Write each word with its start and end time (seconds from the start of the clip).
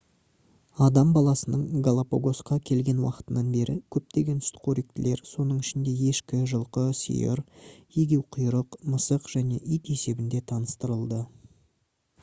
адам 0.83 1.09
баласының 1.17 1.65
галапагосқа 1.87 2.57
келген 2.69 3.01
уақытынан 3.03 3.51
бері 3.55 3.75
көптеген 3.97 4.39
сүтқоректілер 4.47 5.21
соның 5.33 5.61
ішінде 5.65 5.93
ешкі 6.13 6.41
жылқы 6.55 6.87
сиыр 7.03 7.43
егеуқұйрық 8.05 8.81
мысық 8.95 9.31
және 9.37 9.63
ит 9.79 9.95
есебінде 9.99 10.43
таныстырылды 10.55 11.21